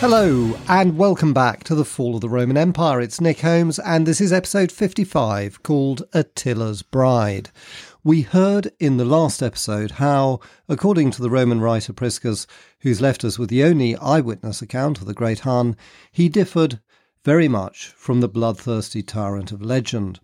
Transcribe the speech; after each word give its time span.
Hello, 0.00 0.56
and 0.68 0.96
welcome 0.96 1.34
back 1.34 1.64
to 1.64 1.74
the 1.74 1.84
Fall 1.84 2.14
of 2.14 2.20
the 2.20 2.28
Roman 2.28 2.56
Empire. 2.56 3.00
It's 3.00 3.20
Nick 3.20 3.40
Holmes, 3.40 3.80
and 3.80 4.06
this 4.06 4.20
is 4.20 4.32
episode 4.32 4.70
55 4.70 5.64
called 5.64 6.04
Attila's 6.14 6.82
Bride. 6.82 7.50
We 8.04 8.22
heard 8.22 8.70
in 8.78 8.96
the 8.96 9.04
last 9.04 9.42
episode 9.42 9.90
how, 9.90 10.38
according 10.68 11.10
to 11.10 11.22
the 11.22 11.28
Roman 11.28 11.60
writer 11.60 11.92
Priscus, 11.92 12.46
who's 12.78 13.00
left 13.00 13.24
us 13.24 13.40
with 13.40 13.50
the 13.50 13.64
only 13.64 13.96
eyewitness 13.96 14.62
account 14.62 15.00
of 15.00 15.06
the 15.06 15.14
great 15.14 15.40
Hun, 15.40 15.76
he 16.12 16.28
differed 16.28 16.78
very 17.24 17.48
much 17.48 17.88
from 17.96 18.20
the 18.20 18.28
bloodthirsty 18.28 19.02
tyrant 19.02 19.50
of 19.50 19.60
legend. 19.60 20.20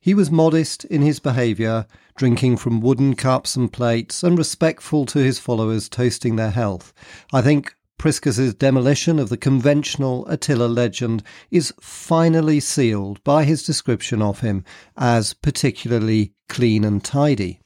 He 0.00 0.14
was 0.14 0.30
modest 0.30 0.84
in 0.84 1.02
his 1.02 1.18
behaviour, 1.18 1.86
drinking 2.16 2.58
from 2.58 2.80
wooden 2.80 3.16
cups 3.16 3.56
and 3.56 3.72
plates, 3.72 4.22
and 4.22 4.38
respectful 4.38 5.04
to 5.06 5.18
his 5.18 5.40
followers, 5.40 5.88
toasting 5.88 6.36
their 6.36 6.52
health. 6.52 6.94
I 7.32 7.42
think 7.42 7.74
Priscus's 7.98 8.54
demolition 8.54 9.18
of 9.18 9.28
the 9.28 9.36
conventional 9.36 10.26
Attila 10.28 10.66
legend 10.66 11.22
is 11.50 11.72
finally 11.80 12.60
sealed 12.60 13.22
by 13.24 13.44
his 13.44 13.62
description 13.62 14.20
of 14.20 14.40
him 14.40 14.64
as 14.96 15.32
particularly 15.34 16.32
clean 16.48 16.84
and 16.84 17.02
tidy. 17.02 17.60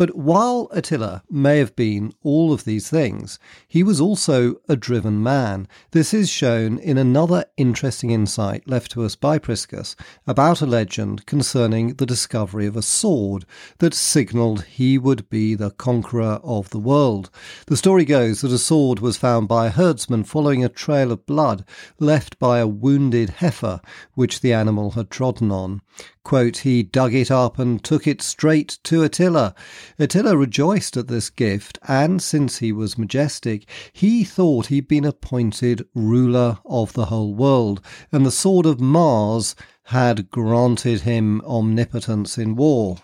But 0.00 0.16
while 0.16 0.68
Attila 0.70 1.24
may 1.28 1.58
have 1.58 1.76
been 1.76 2.14
all 2.22 2.54
of 2.54 2.64
these 2.64 2.88
things, 2.88 3.38
he 3.68 3.82
was 3.82 4.00
also 4.00 4.54
a 4.66 4.74
driven 4.74 5.22
man. 5.22 5.68
This 5.90 6.14
is 6.14 6.30
shown 6.30 6.78
in 6.78 6.96
another 6.96 7.44
interesting 7.58 8.10
insight 8.10 8.66
left 8.66 8.92
to 8.92 9.04
us 9.04 9.14
by 9.14 9.36
Priscus 9.36 9.96
about 10.26 10.62
a 10.62 10.66
legend 10.66 11.26
concerning 11.26 11.96
the 11.96 12.06
discovery 12.06 12.64
of 12.64 12.78
a 12.78 12.82
sword 12.82 13.44
that 13.80 13.92
signalled 13.92 14.64
he 14.64 14.96
would 14.96 15.28
be 15.28 15.54
the 15.54 15.70
conqueror 15.70 16.40
of 16.42 16.70
the 16.70 16.78
world. 16.78 17.28
The 17.66 17.76
story 17.76 18.06
goes 18.06 18.40
that 18.40 18.52
a 18.52 18.58
sword 18.58 19.00
was 19.00 19.18
found 19.18 19.48
by 19.48 19.66
a 19.66 19.70
herdsman 19.70 20.24
following 20.24 20.64
a 20.64 20.70
trail 20.70 21.12
of 21.12 21.26
blood 21.26 21.62
left 21.98 22.38
by 22.38 22.58
a 22.58 22.66
wounded 22.66 23.28
heifer 23.28 23.82
which 24.14 24.40
the 24.40 24.54
animal 24.54 24.92
had 24.92 25.10
trodden 25.10 25.52
on. 25.52 25.82
Quote, 26.22 26.58
he 26.58 26.82
dug 26.82 27.14
it 27.14 27.30
up 27.30 27.58
and 27.58 27.82
took 27.82 28.06
it 28.06 28.22
straight 28.22 28.78
to 28.84 29.02
Attila. 29.02 29.54
Attila 29.98 30.36
rejoiced 30.36 30.96
at 30.96 31.08
this 31.08 31.30
gift, 31.30 31.78
and 31.88 32.22
since 32.22 32.58
he 32.58 32.70
was 32.72 32.96
majestic, 32.96 33.68
he 33.92 34.24
thought 34.24 34.66
he'd 34.66 34.86
been 34.86 35.04
appointed 35.04 35.86
ruler 35.94 36.58
of 36.64 36.92
the 36.92 37.06
whole 37.06 37.34
world, 37.34 37.80
and 38.12 38.24
the 38.24 38.30
sword 38.30 38.66
of 38.66 38.80
Mars 38.80 39.56
had 39.84 40.30
granted 40.30 41.00
him 41.00 41.40
omnipotence 41.44 42.38
in 42.38 42.54
war. 42.54 42.98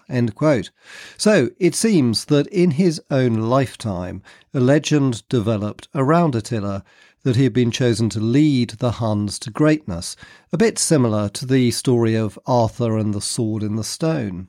So 1.17 1.51
it 1.59 1.75
seems 1.75 2.27
that 2.27 2.47
in 2.47 2.70
his 2.73 3.03
own 3.11 3.34
lifetime, 3.34 4.23
a 4.55 4.61
legend 4.61 5.28
developed 5.28 5.89
around 5.95 6.37
Attila 6.37 6.84
that 7.25 7.34
he 7.34 7.43
had 7.43 7.53
been 7.53 7.73
chosen 7.73 8.09
to 8.11 8.21
lead 8.21 8.71
the 8.78 8.93
Huns 8.93 9.41
to 9.41 9.50
greatness, 9.50 10.15
a 10.53 10.56
bit 10.56 10.78
similar 10.78 11.28
to 11.31 11.45
the 11.45 11.73
story 11.73 12.15
of 12.15 12.39
Arthur 12.47 12.97
and 12.97 13.12
the 13.12 13.21
sword 13.21 13.65
in 13.65 13.75
the 13.75 13.83
stone. 13.83 14.48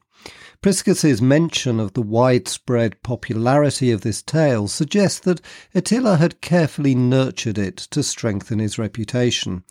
Priscus's 0.61 1.21
mention 1.21 1.79
of 1.79 1.93
the 1.93 2.01
widespread 2.01 3.01
popularity 3.03 3.91
of 3.91 4.01
this 4.01 4.21
tale 4.21 4.67
suggests 4.67 5.19
that 5.19 5.41
Attila 5.75 6.17
had 6.17 6.41
carefully 6.41 6.95
nurtured 6.95 7.57
it 7.57 7.77
to 7.77 8.01
strengthen 8.01 8.59
his 8.59 8.79
reputation. 8.79 9.63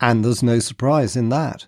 And 0.00 0.24
there's 0.24 0.42
no 0.42 0.58
surprise 0.58 1.16
in 1.16 1.30
that. 1.30 1.66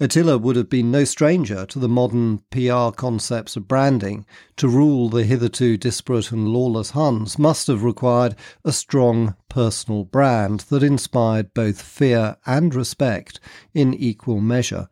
Attila 0.00 0.38
would 0.38 0.56
have 0.56 0.68
been 0.68 0.90
no 0.90 1.04
stranger 1.04 1.64
to 1.66 1.78
the 1.78 1.88
modern 1.88 2.38
PR 2.50 2.90
concepts 2.90 3.54
of 3.54 3.68
branding. 3.68 4.26
To 4.56 4.68
rule 4.68 5.08
the 5.08 5.24
hitherto 5.24 5.76
disparate 5.76 6.32
and 6.32 6.48
lawless 6.48 6.90
Huns 6.90 7.38
must 7.38 7.68
have 7.68 7.84
required 7.84 8.34
a 8.64 8.72
strong 8.72 9.36
personal 9.48 10.04
brand 10.04 10.60
that 10.68 10.82
inspired 10.82 11.54
both 11.54 11.80
fear 11.80 12.36
and 12.44 12.74
respect 12.74 13.38
in 13.72 13.94
equal 13.94 14.40
measure. 14.40 14.88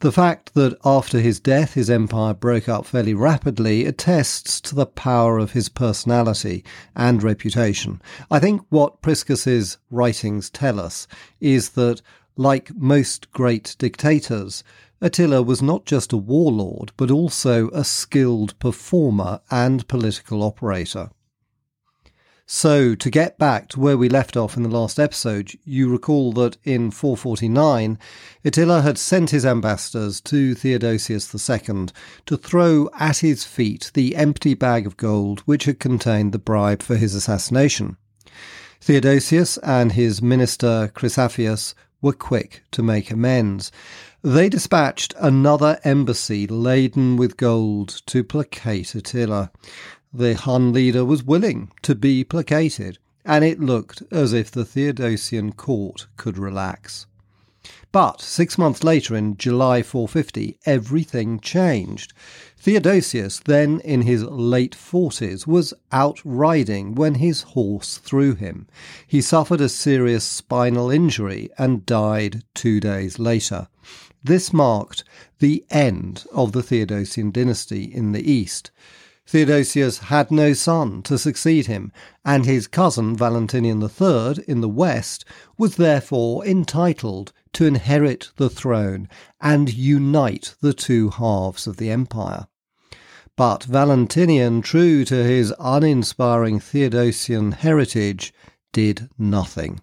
The 0.00 0.12
fact 0.12 0.52
that 0.52 0.76
after 0.84 1.20
his 1.20 1.40
death 1.40 1.72
his 1.72 1.88
empire 1.88 2.34
broke 2.34 2.68
up 2.68 2.84
fairly 2.84 3.14
rapidly 3.14 3.86
attests 3.86 4.60
to 4.62 4.74
the 4.74 4.84
power 4.84 5.38
of 5.38 5.52
his 5.52 5.70
personality 5.70 6.62
and 6.94 7.22
reputation. 7.22 8.02
I 8.30 8.38
think 8.38 8.60
what 8.68 9.00
Priscus's 9.00 9.78
writings 9.90 10.50
tell 10.50 10.78
us 10.78 11.06
is 11.40 11.70
that 11.70 12.02
like 12.36 12.74
most 12.74 13.30
great 13.32 13.76
dictators, 13.78 14.64
Attila 15.00 15.42
was 15.42 15.60
not 15.60 15.84
just 15.84 16.12
a 16.12 16.16
warlord, 16.16 16.92
but 16.96 17.10
also 17.10 17.68
a 17.70 17.84
skilled 17.84 18.58
performer 18.58 19.40
and 19.50 19.88
political 19.88 20.42
operator. 20.42 21.10
So, 22.46 22.94
to 22.94 23.10
get 23.10 23.38
back 23.38 23.68
to 23.70 23.80
where 23.80 23.96
we 23.96 24.08
left 24.08 24.36
off 24.36 24.56
in 24.56 24.62
the 24.62 24.68
last 24.68 25.00
episode, 25.00 25.52
you 25.64 25.88
recall 25.88 26.32
that 26.34 26.58
in 26.64 26.90
449, 26.90 27.98
Attila 28.44 28.82
had 28.82 28.98
sent 28.98 29.30
his 29.30 29.46
ambassadors 29.46 30.20
to 30.20 30.54
Theodosius 30.54 31.32
II 31.34 31.86
to 32.26 32.36
throw 32.36 32.90
at 32.98 33.18
his 33.18 33.44
feet 33.44 33.90
the 33.94 34.16
empty 34.16 34.54
bag 34.54 34.86
of 34.86 34.96
gold 34.96 35.40
which 35.40 35.64
had 35.64 35.80
contained 35.80 36.32
the 36.32 36.38
bribe 36.38 36.82
for 36.82 36.96
his 36.96 37.14
assassination. 37.14 37.96
Theodosius 38.80 39.56
and 39.58 39.92
his 39.92 40.20
minister 40.20 40.92
Chrysaphius 40.94 41.74
were 42.02 42.12
quick 42.12 42.64
to 42.72 42.82
make 42.82 43.10
amends. 43.10 43.72
They 44.22 44.48
dispatched 44.48 45.14
another 45.18 45.80
embassy 45.84 46.46
laden 46.46 47.16
with 47.16 47.38
gold 47.38 48.02
to 48.06 48.22
placate 48.22 48.94
Attila. 48.94 49.50
The 50.12 50.34
Hun 50.34 50.72
leader 50.72 51.04
was 51.04 51.24
willing 51.24 51.70
to 51.82 51.94
be 51.94 52.24
placated, 52.24 52.98
and 53.24 53.44
it 53.44 53.60
looked 53.60 54.02
as 54.10 54.32
if 54.32 54.50
the 54.50 54.64
Theodosian 54.64 55.52
court 55.56 56.08
could 56.16 56.36
relax. 56.36 57.06
But 57.92 58.20
six 58.20 58.58
months 58.58 58.82
later, 58.82 59.14
in 59.14 59.36
July 59.36 59.82
450, 59.82 60.58
everything 60.66 61.38
changed. 61.40 62.12
Theodosius, 62.64 63.40
then 63.40 63.80
in 63.80 64.02
his 64.02 64.22
late 64.22 64.72
forties, 64.72 65.48
was 65.48 65.74
out 65.90 66.20
riding 66.24 66.94
when 66.94 67.16
his 67.16 67.42
horse 67.42 67.98
threw 67.98 68.36
him. 68.36 68.68
He 69.04 69.20
suffered 69.20 69.60
a 69.60 69.68
serious 69.68 70.22
spinal 70.22 70.88
injury 70.88 71.50
and 71.58 71.84
died 71.84 72.44
two 72.54 72.78
days 72.78 73.18
later. 73.18 73.66
This 74.22 74.52
marked 74.52 75.02
the 75.40 75.64
end 75.70 76.24
of 76.32 76.52
the 76.52 76.62
Theodosian 76.62 77.32
dynasty 77.32 77.82
in 77.82 78.12
the 78.12 78.30
east. 78.30 78.70
Theodosius 79.26 79.98
had 79.98 80.30
no 80.30 80.52
son 80.52 81.02
to 81.02 81.18
succeed 81.18 81.66
him, 81.66 81.90
and 82.24 82.46
his 82.46 82.68
cousin 82.68 83.16
Valentinian 83.16 83.82
III 83.82 84.36
in 84.46 84.60
the 84.60 84.68
west 84.68 85.24
was 85.58 85.74
therefore 85.74 86.46
entitled 86.46 87.32
to 87.54 87.66
inherit 87.66 88.30
the 88.36 88.48
throne 88.48 89.08
and 89.40 89.74
unite 89.74 90.54
the 90.60 90.72
two 90.72 91.10
halves 91.10 91.66
of 91.66 91.78
the 91.78 91.90
empire. 91.90 92.46
But 93.36 93.64
Valentinian, 93.64 94.60
true 94.60 95.04
to 95.06 95.24
his 95.24 95.54
uninspiring 95.58 96.60
Theodosian 96.60 97.52
heritage, 97.52 98.32
did 98.72 99.08
nothing. 99.18 99.80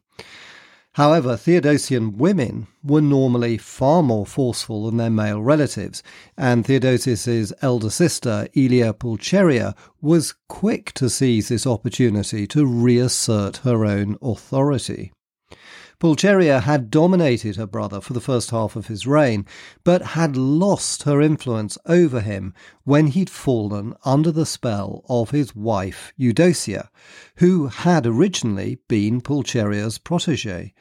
However, 0.94 1.38
Theodosian 1.38 2.18
women 2.18 2.68
were 2.84 3.02
normally 3.02 3.58
far 3.58 4.04
more 4.04 4.26
forceful 4.26 4.86
than 4.86 4.98
their 4.98 5.09
male 5.09 5.42
relatives, 5.42 6.04
and 6.38 6.66
Theodosius's 6.66 7.54
elder 7.62 7.90
sister, 7.90 8.48
Aelia 8.56 8.94
Pulcheria, 8.94 9.76
was 10.02 10.36
quick 10.48 10.92
to 10.94 11.09
seize 11.09 11.48
this 11.48 11.66
opportunity 11.66 12.46
to 12.48 12.66
reassert 12.66 13.58
her 13.58 13.86
own 13.86 14.18
authority. 14.22 15.12
Pulcheria 16.00 16.62
had 16.62 16.90
dominated 16.90 17.58
her 17.58 17.68
brother 17.68 18.00
for 18.00 18.14
the 18.14 18.22
first 18.22 18.52
half 18.52 18.78
of 18.78 18.88
his 18.88 19.06
reign, 19.06 19.46
but 19.84 20.02
had 20.02 20.38
lost 20.38 21.04
her 21.04 21.22
influence 21.22 21.78
over 21.86 22.22
him 22.22 22.54
when 22.85 23.08
he'd 23.08 23.29
fallen 23.29 23.94
under 24.06 24.32
the 24.32 24.46
spell 24.46 25.03
of 25.09 25.32
his 25.32 25.53
wife 25.53 26.14
Eudocia, 26.16 26.90
who 27.35 27.68
had 27.68 28.08
originally 28.08 28.79
been 28.88 29.20
Pulcheria's 29.20 29.97
protege. 29.97 30.73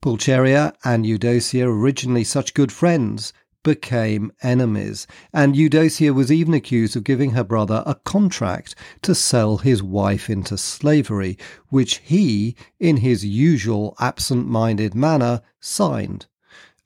Pulcheria 0.00 0.72
and 0.84 1.04
Eudocia, 1.04 1.68
originally 1.68 2.24
such 2.24 2.54
good 2.54 2.72
friends, 2.72 3.34
became 3.62 4.32
enemies, 4.42 5.06
and 5.32 5.56
Eudocia 5.56 6.12
was 6.12 6.32
even 6.32 6.54
accused 6.54 6.96
of 6.96 7.04
giving 7.04 7.30
her 7.30 7.44
brother 7.44 7.82
a 7.86 7.94
contract 7.94 8.74
to 9.02 9.14
sell 9.14 9.58
his 9.58 9.82
wife 9.82 10.28
into 10.28 10.56
slavery, 10.56 11.38
which 11.68 11.98
he, 11.98 12.56
in 12.80 12.98
his 12.98 13.24
usual 13.24 13.94
absent 14.00 14.48
minded 14.48 14.94
manner, 14.94 15.40
signed, 15.60 16.26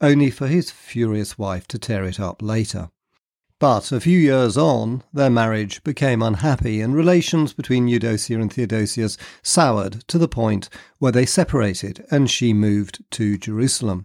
only 0.01 0.31
for 0.31 0.47
his 0.47 0.71
furious 0.71 1.39
wife 1.39 1.67
to 1.69 1.79
tear 1.79 2.05
it 2.05 2.21
up 2.21 2.43
later. 2.43 2.91
But 3.59 3.91
a 3.91 4.01
few 4.01 4.19
years 4.19 4.59
on, 4.59 5.03
their 5.15 5.31
marriage 5.31 5.83
became 5.83 6.21
unhappy, 6.21 6.83
and 6.83 6.95
relations 6.95 7.55
between 7.55 7.89
Eudocia 7.89 8.39
and 8.39 8.53
Theodosius 8.53 9.17
soured 9.43 10.07
to 10.09 10.19
the 10.19 10.29
point 10.29 10.69
where 10.99 11.13
they 11.13 11.25
separated 11.25 12.05
and 12.11 12.31
she 12.31 12.53
moved 12.53 13.03
to 13.13 13.39
Jerusalem. 13.39 14.05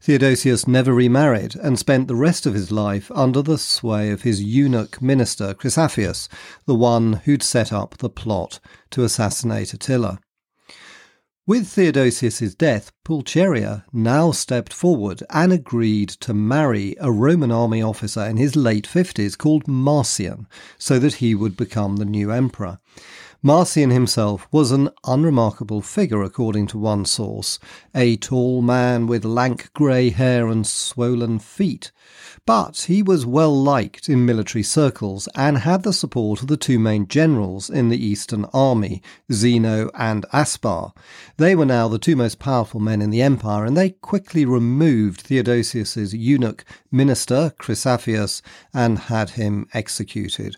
Theodosius 0.00 0.68
never 0.68 0.94
remarried 0.94 1.56
and 1.56 1.76
spent 1.76 2.06
the 2.06 2.14
rest 2.14 2.46
of 2.46 2.54
his 2.54 2.70
life 2.70 3.10
under 3.12 3.42
the 3.42 3.58
sway 3.58 4.10
of 4.10 4.22
his 4.22 4.40
eunuch 4.40 5.02
minister 5.02 5.54
Chrysaphius, 5.54 6.28
the 6.66 6.76
one 6.76 7.14
who'd 7.24 7.42
set 7.42 7.72
up 7.72 7.96
the 7.98 8.08
plot 8.08 8.60
to 8.90 9.02
assassinate 9.02 9.74
Attila. 9.74 10.20
With 11.46 11.68
Theodosius's 11.68 12.54
death, 12.54 12.90
Pulcheria 13.04 13.84
now 13.92 14.30
stepped 14.30 14.72
forward 14.72 15.22
and 15.28 15.52
agreed 15.52 16.08
to 16.20 16.32
marry 16.32 16.96
a 16.98 17.12
Roman 17.12 17.50
army 17.50 17.82
officer 17.82 18.24
in 18.24 18.38
his 18.38 18.56
late 18.56 18.88
50s 18.88 19.36
called 19.36 19.68
Marcian, 19.68 20.46
so 20.78 20.98
that 20.98 21.16
he 21.16 21.34
would 21.34 21.54
become 21.54 21.96
the 21.96 22.06
new 22.06 22.30
emperor. 22.30 22.78
Marcian 23.46 23.90
himself 23.90 24.48
was 24.50 24.70
an 24.70 24.88
unremarkable 25.06 25.82
figure, 25.82 26.22
according 26.22 26.66
to 26.66 26.78
one 26.78 27.04
source, 27.04 27.58
a 27.94 28.16
tall 28.16 28.62
man 28.62 29.06
with 29.06 29.22
lank 29.22 29.70
grey 29.74 30.08
hair 30.08 30.48
and 30.48 30.66
swollen 30.66 31.38
feet. 31.38 31.92
But 32.46 32.86
he 32.88 33.02
was 33.02 33.26
well 33.26 33.54
liked 33.54 34.08
in 34.08 34.24
military 34.24 34.62
circles 34.62 35.28
and 35.34 35.58
had 35.58 35.82
the 35.82 35.92
support 35.92 36.40
of 36.40 36.48
the 36.48 36.56
two 36.56 36.78
main 36.78 37.06
generals 37.06 37.68
in 37.68 37.90
the 37.90 38.02
Eastern 38.02 38.46
Army, 38.54 39.02
Zeno 39.30 39.90
and 39.92 40.24
Aspar. 40.32 40.94
They 41.36 41.54
were 41.54 41.66
now 41.66 41.86
the 41.86 41.98
two 41.98 42.16
most 42.16 42.38
powerful 42.38 42.80
men 42.80 43.02
in 43.02 43.10
the 43.10 43.20
empire, 43.20 43.66
and 43.66 43.76
they 43.76 43.90
quickly 43.90 44.46
removed 44.46 45.20
Theodosius's 45.20 46.14
eunuch 46.14 46.64
minister, 46.90 47.52
Chrysaphius, 47.58 48.40
and 48.72 48.98
had 48.98 49.30
him 49.30 49.68
executed. 49.74 50.56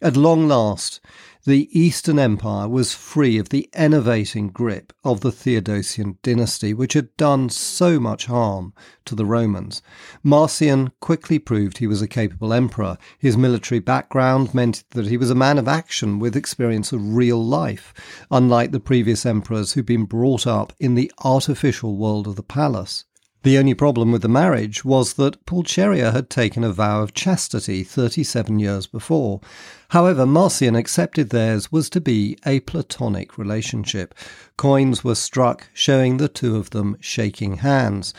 At 0.00 0.16
long 0.16 0.46
last, 0.46 1.00
the 1.44 1.68
Eastern 1.78 2.18
Empire 2.18 2.68
was 2.68 2.94
free 2.94 3.38
of 3.38 3.48
the 3.48 3.68
enervating 3.72 4.48
grip 4.48 4.92
of 5.04 5.20
the 5.20 5.30
Theodosian 5.30 6.18
dynasty, 6.22 6.74
which 6.74 6.94
had 6.94 7.16
done 7.16 7.48
so 7.48 8.00
much 8.00 8.26
harm 8.26 8.74
to 9.04 9.14
the 9.14 9.24
Romans. 9.24 9.80
Marcian 10.22 10.90
quickly 11.00 11.38
proved 11.38 11.78
he 11.78 11.86
was 11.86 12.02
a 12.02 12.08
capable 12.08 12.52
emperor. 12.52 12.98
His 13.18 13.36
military 13.36 13.78
background 13.78 14.52
meant 14.52 14.84
that 14.90 15.06
he 15.06 15.16
was 15.16 15.30
a 15.30 15.34
man 15.34 15.58
of 15.58 15.68
action 15.68 16.18
with 16.18 16.36
experience 16.36 16.92
of 16.92 17.14
real 17.14 17.42
life, 17.42 17.94
unlike 18.30 18.72
the 18.72 18.80
previous 18.80 19.24
emperors 19.24 19.72
who'd 19.72 19.86
been 19.86 20.04
brought 20.04 20.46
up 20.46 20.72
in 20.78 20.94
the 20.94 21.10
artificial 21.24 21.96
world 21.96 22.26
of 22.26 22.36
the 22.36 22.42
palace. 22.42 23.04
The 23.44 23.56
only 23.56 23.74
problem 23.74 24.10
with 24.10 24.22
the 24.22 24.28
marriage 24.28 24.84
was 24.84 25.14
that 25.14 25.46
Pulcheria 25.46 26.10
had 26.10 26.28
taken 26.28 26.64
a 26.64 26.72
vow 26.72 27.02
of 27.02 27.14
chastity 27.14 27.84
37 27.84 28.58
years 28.58 28.88
before. 28.88 29.40
However, 29.90 30.26
Marcian 30.26 30.74
accepted 30.74 31.30
theirs 31.30 31.70
was 31.70 31.88
to 31.90 32.00
be 32.00 32.36
a 32.44 32.58
platonic 32.60 33.38
relationship. 33.38 34.12
Coins 34.56 35.04
were 35.04 35.14
struck 35.14 35.68
showing 35.72 36.16
the 36.16 36.28
two 36.28 36.56
of 36.56 36.70
them 36.70 36.96
shaking 37.00 37.58
hands 37.58 38.12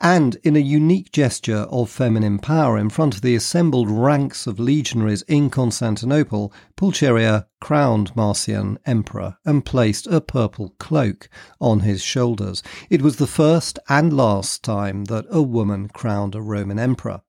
and 0.00 0.36
in 0.42 0.56
a 0.56 0.60
unique 0.60 1.12
gesture 1.12 1.66
of 1.70 1.90
feminine 1.90 2.38
power 2.38 2.78
in 2.78 2.88
front 2.88 3.14
of 3.14 3.20
the 3.20 3.34
assembled 3.34 3.90
ranks 3.90 4.46
of 4.46 4.58
legionaries 4.58 5.22
in 5.22 5.50
Constantinople, 5.50 6.52
Pulcheria 6.74 7.46
crowned 7.60 8.14
Marcian 8.16 8.78
emperor 8.86 9.36
and 9.44 9.64
placed 9.64 10.06
a 10.06 10.20
purple 10.20 10.74
cloak 10.78 11.28
on 11.60 11.80
his 11.80 12.02
shoulders. 12.02 12.62
It 12.88 13.02
was 13.02 13.16
the 13.16 13.26
first 13.26 13.78
and 13.88 14.12
last 14.12 14.62
time 14.62 15.04
that 15.04 15.26
a 15.28 15.42
woman 15.42 15.88
crowned 15.88 16.34
a 16.34 16.40
Roman 16.40 16.78
emperor. 16.78 17.20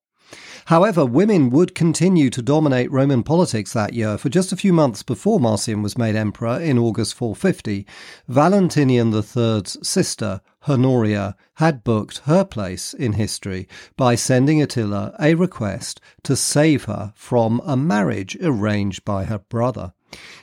However, 0.66 1.06
women 1.06 1.50
would 1.50 1.76
continue 1.76 2.30
to 2.30 2.42
dominate 2.42 2.92
Roman 2.92 3.24
politics 3.24 3.74
that 3.74 3.94
year. 3.94 4.18
For 4.18 4.30
just 4.30 4.52
a 4.52 4.58
few 4.58 4.72
months 4.72 5.04
before 5.04 5.40
Marcian 5.40 5.82
was 5.82 5.98
made 5.98 6.16
emperor 6.16 6.60
in 6.60 6.78
August 6.78 7.16
450, 7.16 7.86
Valentinian 8.28 9.14
III's 9.14 9.78
sister, 9.82 10.42
Honoria, 10.68 11.36
had 11.56 11.84
booked 11.84 12.20
her 12.20 12.46
place 12.46 12.94
in 12.94 13.14
history 13.14 13.68
by 13.98 14.16
sending 14.16 14.62
Attila 14.62 15.16
a 15.20 15.36
request 15.36 16.00
to 16.24 16.36
save 16.36 16.86
her 16.86 17.14
from 17.16 17.62
a 17.66 17.76
marriage 17.76 18.38
arranged 18.42 19.04
by 19.04 19.26
her 19.26 19.40
brother. 19.40 19.94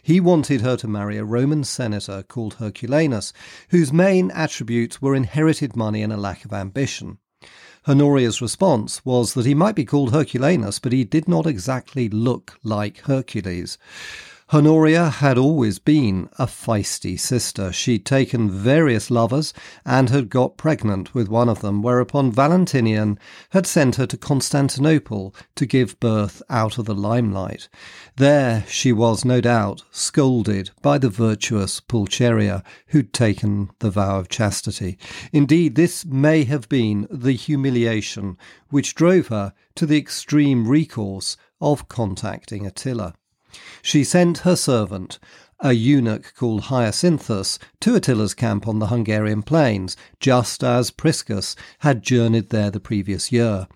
He 0.03 0.19
wanted 0.19 0.63
her 0.63 0.77
to 0.79 0.89
marry 0.89 1.19
a 1.19 1.25
Roman 1.25 1.63
senator 1.63 2.23
called 2.23 2.55
Herculanus, 2.55 3.33
whose 3.69 3.93
main 3.93 4.31
attributes 4.31 5.03
were 5.03 5.15
inherited 5.15 5.77
money 5.77 6.03
and 6.03 6.13
a 6.13 6.17
lack 6.17 6.45
of 6.45 6.53
ambition. 6.53 7.19
Honoria's 7.89 8.43
response 8.43 9.03
was 9.03 9.33
that 9.33 9.47
he 9.47 9.55
might 9.55 9.75
be 9.75 9.87
called 9.87 10.13
Herculanus, 10.13 10.79
but 10.79 10.93
he 10.93 11.05
did 11.05 11.27
not 11.27 11.47
exactly 11.47 12.11
look 12.11 12.59
like 12.63 12.99
Hercules. 12.99 13.79
Honoria 14.51 15.11
had 15.11 15.37
always 15.37 15.79
been 15.79 16.31
a 16.39 16.47
feisty 16.47 17.21
sister. 17.21 17.71
She'd 17.71 18.07
taken 18.07 18.51
various 18.51 19.11
lovers 19.11 19.53
and 19.85 20.09
had 20.09 20.31
got 20.31 20.57
pregnant 20.57 21.15
with 21.15 21.29
one 21.29 21.51
of 21.51 21.61
them, 21.61 21.83
whereupon 21.83 22.33
Valentinian 22.33 23.19
had 23.51 23.67
sent 23.67 23.97
her 23.97 24.07
to 24.07 24.17
Constantinople 24.17 25.35
to 25.55 25.67
give 25.67 26.01
birth 26.01 26.43
out 26.49 26.79
of 26.79 26.87
the 26.87 26.95
limelight. 26.95 27.69
There 28.17 28.65
she 28.67 28.91
was, 28.91 29.23
no 29.23 29.43
doubt, 29.43 29.83
scolded 29.91 30.71
by 30.81 30.97
the 30.97 31.11
virtuous 31.11 31.81
Pulcheria, 31.81 32.65
who'd 32.87 33.13
taken 33.13 33.69
the 33.81 33.91
vow 33.91 34.19
of 34.19 34.31
chastity. 34.31 34.97
Indeed, 35.31 35.75
this 35.75 36.07
may 36.07 36.45
have 36.45 36.71
been 36.71 37.07
the 37.11 37.33
humiliation 37.33 38.39
which 38.71 38.95
drove 38.95 39.27
her 39.27 39.53
to 39.75 39.85
the 39.85 39.99
extreme 39.99 40.67
recourse 40.67 41.37
of 41.61 41.89
contacting 41.89 42.67
Attila. 42.67 43.13
She 43.83 44.05
sent 44.05 44.39
her 44.39 44.57
servant, 44.57 45.19
a 45.61 45.73
eunuch 45.73 46.35
called 46.37 46.65
Hyacinthus, 46.65 47.59
to 47.81 47.97
Attila's 47.97 48.35
camp 48.35 48.69
on 48.69 48.79
the 48.79 48.89
Hungarian 48.89 49.43
plains, 49.43 49.97
just 50.21 50.63
as 50.63 50.91
Priscus 50.91 51.57
had 51.81 52.03
journeyed 52.03 52.51
there 52.51 52.71
the 52.71 52.81
previous 52.81 53.33
year. 53.33 53.67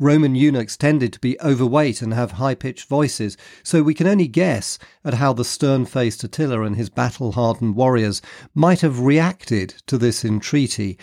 Roman 0.00 0.34
eunuchs 0.34 0.78
tended 0.78 1.12
to 1.12 1.20
be 1.20 1.38
overweight 1.42 2.00
and 2.00 2.14
have 2.14 2.32
high 2.32 2.54
pitched 2.54 2.88
voices, 2.88 3.36
so 3.62 3.82
we 3.82 3.92
can 3.92 4.06
only 4.06 4.26
guess 4.26 4.78
at 5.04 5.14
how 5.14 5.34
the 5.34 5.44
stern 5.44 5.84
faced 5.84 6.24
Attila 6.24 6.62
and 6.62 6.74
his 6.74 6.88
battle 6.88 7.32
hardened 7.32 7.76
warriors 7.76 8.22
might 8.54 8.80
have 8.80 9.00
reacted 9.00 9.74
to 9.86 9.98
this 9.98 10.24
entreaty, 10.24 10.98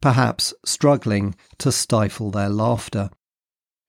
perhaps 0.00 0.52
struggling 0.64 1.36
to 1.58 1.70
stifle 1.70 2.32
their 2.32 2.48
laughter. 2.48 3.10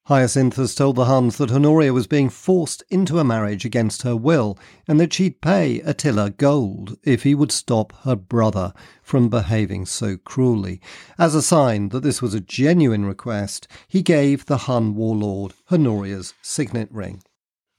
Hyacinthus 0.06 0.74
told 0.74 0.96
the 0.96 1.06
Huns 1.06 1.38
that 1.38 1.52
Honoria 1.52 1.94
was 1.94 2.08
being 2.08 2.30
forced 2.30 2.84
into 2.90 3.20
a 3.20 3.24
marriage 3.24 3.66
against 3.66 4.02
her 4.02 4.16
will, 4.16 4.58
and 4.88 5.00
that 5.00 5.14
she'd 5.14 5.42
pay 5.42 5.80
Attila 5.82 6.32
gold 6.32 6.98
if 7.04 7.22
he 7.22 7.36
would 7.36 7.52
stop 7.52 7.94
her 8.04 8.16
brother 8.16 8.74
from 9.04 9.30
behaving 9.30 9.86
so 9.86 10.18
cruelly. 10.18 10.82
As 11.20 11.36
a 11.36 11.42
sign 11.42 11.90
that 11.90 12.02
this 12.02 12.20
was 12.20 12.34
a 12.34 12.42
genuine 12.42 13.06
request, 13.06 13.68
he 13.88 14.02
gave 14.02 14.48
the 14.48 14.58
Hun 14.58 14.96
warlord 14.96 15.54
Honoria's 15.72 16.34
signet 16.42 16.92
ring. 16.92 17.22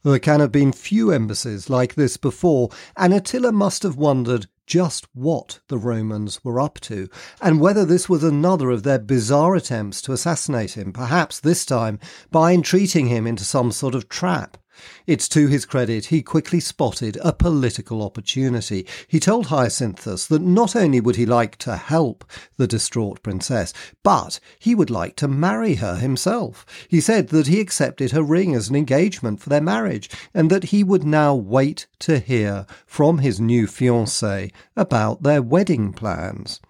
There 0.05 0.19
can 0.19 0.41
have 0.41 0.53
been 0.53 0.73
few 0.73 1.11
embassies 1.13 1.71
like 1.71 1.95
this 1.95 2.17
before, 2.17 2.71
and 2.97 3.13
Attila 3.13 3.53
must 3.53 3.83
have 3.83 3.97
wondered 3.97 4.47
just 4.67 5.07
what 5.15 5.61
the 5.69 5.79
Romans 5.79 6.45
were 6.45 6.61
up 6.61 6.81
to, 6.81 7.09
and 7.41 7.61
whether 7.61 7.85
this 7.85 8.09
was 8.09 8.25
another 8.25 8.71
of 8.71 8.83
their 8.83 8.99
bizarre 8.99 9.55
attempts 9.55 10.01
to 10.03 10.13
assassinate 10.13 10.73
him, 10.73 10.93
perhaps 10.93 11.41
this 11.41 11.67
time 11.67 11.99
by 12.31 12.53
entreating 12.53 13.07
him 13.07 13.27
into 13.27 13.45
some 13.45 13.73
sort 13.73 13.95
of 13.95 14.09
trap. 14.09 14.57
It's 15.07 15.29
to 15.29 15.49
his 15.49 15.65
credit 15.65 16.07
he 16.07 16.23
quickly 16.23 16.61
spotted 16.61 17.19
a 17.23 17.33
political 17.33 18.03
opportunity. 18.03 18.87
He 19.07 19.21
told 19.21 19.47
Hyacinthus 19.47 20.27
that 20.27 20.43
not 20.43 20.75
only 20.75 21.01
would 21.01 21.17
he 21.17 21.27
like 21.27 21.57
to 21.59 21.77
help 21.77 22.25
the 22.57 22.67
distraught 22.67 23.23
princess, 23.23 23.73
but 24.03 24.41
he 24.59 24.75
would 24.75 24.91
like 24.91 25.17
to 25.17 25.29
marry 25.29 25.75
her 25.77 25.97
himself. 25.97 26.65
He 26.89 27.01
said 27.01 27.29
that 27.29 27.47
he 27.47 27.61
accepted 27.61 28.13
her 28.13 28.23
ring 28.23 28.55
as 28.55 28.69
an 28.69 28.77
engagement 28.77 29.41
for 29.41 29.49
their 29.49 29.61
marriage, 29.61 30.09
and 30.33 30.51
that 30.51 30.65
he 30.65 30.83
would 30.83 31.05
now 31.05 31.35
wait 31.35 31.87
to 32.01 32.19
hear 32.19 32.67
from 32.87 33.19
his 33.19 33.41
new 33.41 33.67
fiancée 33.67 34.53
about 34.77 35.23
their 35.23 35.43
wedding 35.43 35.93
plans. 35.93 36.61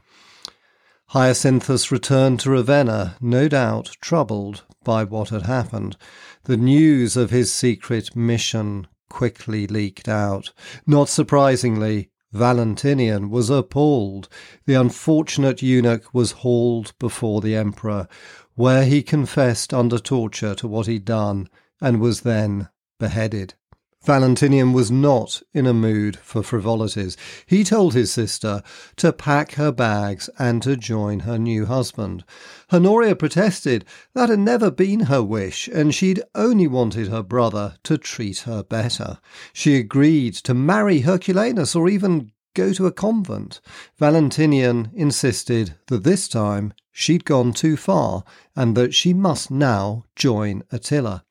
Hyacinthus 1.13 1.91
returned 1.91 2.41
to 2.41 2.51
Ravenna, 2.51 3.17
no 3.21 3.47
doubt 3.47 3.97
troubled 4.01 4.63
by 4.83 5.05
what 5.05 5.29
had 5.29 5.43
happened. 5.43 5.97
The 6.45 6.57
news 6.57 7.17
of 7.17 7.31
his 7.31 7.53
secret 7.53 8.17
mission 8.17 8.89
quickly 9.09 9.69
leaked 9.69 10.09
out. 10.09 10.53
Not 10.87 11.09
surprisingly, 11.09 12.11
Valentinian 12.33 13.31
was 13.31 13.49
appalled. 13.49 14.29
The 14.67 14.75
unfortunate 14.75 15.63
eunuch 15.63 16.13
was 16.13 16.33
hauled 16.33 16.95
before 16.99 17.41
the 17.43 17.55
emperor, 17.55 18.09
where 18.55 18.85
he 18.85 19.03
confessed 19.03 19.73
under 19.73 19.99
torture 19.99 20.55
to 20.57 20.67
what 20.67 20.87
he'd 20.87 21.05
done 21.05 21.49
and 21.81 22.01
was 22.01 22.23
then 22.23 22.69
beheaded. 22.99 23.55
Valentinian 24.05 24.73
was 24.73 24.91
not 24.91 25.43
in 25.55 25.65
a 25.65 25.73
mood 25.73 26.17
for 26.17 26.43
frivolities. 26.43 27.17
He 27.47 27.63
told 27.63 27.95
his 27.95 28.11
sister 28.11 28.63
to 28.97 29.13
pack 29.13 29.53
her 29.53 29.71
bags 29.71 30.29
and 30.41 30.61
to 30.63 30.77
join 30.77 31.21
her 31.21 31.39
new 31.39 31.67
husband. 31.67 32.25
Honoria 32.73 33.15
protested 33.15 33.85
that 34.15 34.29
had 34.29 34.41
never 34.41 34.73
been 34.73 35.01
her 35.01 35.23
wish, 35.23 35.69
and 35.69 35.95
she'd 35.95 36.21
only 36.35 36.67
wanted 36.67 37.09
her 37.09 37.23
brother 37.23 37.77
to 37.85 37.97
treat 37.97 38.41
her 38.41 38.65
better. 38.65 39.19
She 39.53 39.77
agreed 39.77 40.35
to 40.35 40.53
marry 40.53 41.03
Herculanus 41.03 41.77
or 41.77 41.89
even 41.89 42.33
go 42.55 42.73
to 42.73 42.87
a 42.87 42.93
convent. 42.93 43.61
Valentinian 43.99 44.91
insisted 44.95 45.75
that 45.87 46.03
this 46.03 46.27
time 46.27 46.75
she'd 46.91 47.25
gone 47.25 47.53
too 47.53 47.77
far 47.77 48.25
and 48.57 48.77
that 48.77 48.95
she 48.95 49.15
must 49.15 49.51
now 49.51 50.05
join 50.17 50.65
Attila. 50.73 51.25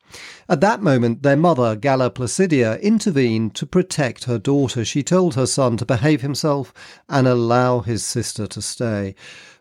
At 0.49 0.61
that 0.61 0.81
moment, 0.81 1.23
their 1.23 1.37
mother, 1.37 1.75
Galla 1.75 2.09
Placidia, 2.09 2.77
intervened 2.79 3.55
to 3.55 3.65
protect 3.65 4.25
her 4.25 4.37
daughter. 4.37 4.83
She 4.83 5.03
told 5.03 5.35
her 5.35 5.45
son 5.45 5.77
to 5.77 5.85
behave 5.85 6.21
himself 6.21 6.73
and 7.07 7.27
allow 7.27 7.79
his 7.79 8.03
sister 8.03 8.47
to 8.47 8.61
stay. 8.61 9.15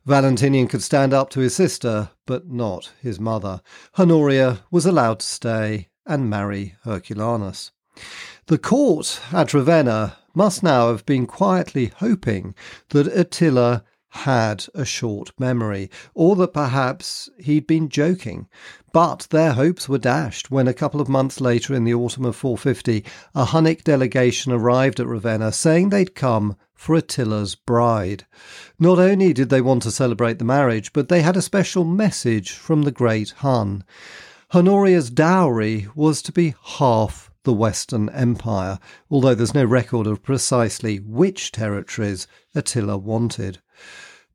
Valentinian 0.06 0.66
could 0.66 0.82
stand 0.82 1.12
up 1.12 1.30
to 1.30 1.40
his 1.40 1.54
sister, 1.54 2.10
but 2.26 2.48
not 2.48 2.92
his 3.00 3.20
mother. 3.20 3.60
Honoria 3.98 4.60
was 4.70 4.86
allowed 4.86 5.20
to 5.20 5.26
stay 5.26 5.88
and 6.06 6.30
marry 6.30 6.74
Herculanus. 6.84 7.70
The 8.46 8.58
court 8.58 9.20
at 9.32 9.54
Ravenna 9.54 10.16
must 10.34 10.62
now 10.62 10.88
have 10.88 11.04
been 11.06 11.26
quietly 11.26 11.92
hoping 11.98 12.54
that 12.88 13.06
Attila 13.06 13.84
had 14.10 14.66
a 14.74 14.84
short 14.84 15.30
memory, 15.38 15.88
or 16.14 16.34
that 16.36 16.52
perhaps 16.52 17.28
he'd 17.38 17.66
been 17.66 17.88
joking. 17.88 18.48
But 18.92 19.28
their 19.30 19.52
hopes 19.52 19.88
were 19.88 19.98
dashed 19.98 20.50
when 20.50 20.66
a 20.66 20.74
couple 20.74 21.00
of 21.00 21.08
months 21.08 21.40
later, 21.40 21.74
in 21.74 21.84
the 21.84 21.94
autumn 21.94 22.24
of 22.24 22.34
450, 22.34 23.04
a 23.34 23.44
Hunnic 23.44 23.84
delegation 23.84 24.52
arrived 24.52 24.98
at 24.98 25.06
Ravenna 25.06 25.52
saying 25.52 25.90
they'd 25.90 26.14
come 26.14 26.56
for 26.74 26.96
Attila's 26.96 27.54
bride. 27.54 28.26
Not 28.78 28.98
only 28.98 29.32
did 29.32 29.48
they 29.48 29.60
want 29.60 29.82
to 29.84 29.90
celebrate 29.90 30.38
the 30.38 30.44
marriage, 30.44 30.92
but 30.92 31.08
they 31.08 31.22
had 31.22 31.36
a 31.36 31.42
special 31.42 31.84
message 31.84 32.52
from 32.52 32.82
the 32.82 32.90
great 32.90 33.30
Hun. 33.38 33.84
Honoria's 34.52 35.10
dowry 35.10 35.86
was 35.94 36.20
to 36.22 36.32
be 36.32 36.54
half 36.60 37.30
the 37.44 37.52
Western 37.52 38.08
Empire, 38.08 38.78
although 39.10 39.34
there's 39.34 39.54
no 39.54 39.64
record 39.64 40.06
of 40.06 40.22
precisely 40.22 40.98
which 40.98 41.52
territories 41.52 42.26
Attila 42.54 42.98
wanted. 42.98 43.60